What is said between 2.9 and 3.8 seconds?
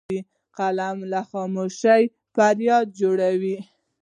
جوړوي